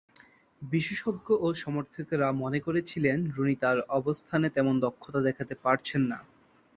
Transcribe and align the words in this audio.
বিশেষজ্ঞ 0.61 1.27
ও 1.39 1.57
সমর্থকেরা 1.63 2.27
মনে 2.41 2.59
করেছিলেন 2.59 3.17
রুনি 3.35 3.55
তার 3.55 3.77
অবস্থানে 3.99 4.47
তেমন 4.49 4.75
দক্ষতা 4.85 5.19
দেখাতে 5.27 5.55
পারছেন 5.63 6.01
না। 6.11 6.19